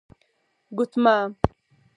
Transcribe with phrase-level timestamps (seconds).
[0.03, 0.03] 💍
[0.77, 1.15] ګوتمه